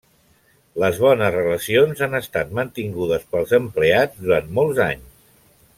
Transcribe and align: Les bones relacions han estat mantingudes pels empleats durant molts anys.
Les 0.83 1.01
bones 1.03 1.29
relacions 1.35 2.01
han 2.07 2.19
estat 2.21 2.57
mantingudes 2.61 3.29
pels 3.35 3.55
empleats 3.61 4.25
durant 4.25 4.51
molts 4.61 4.83
anys. 4.91 5.07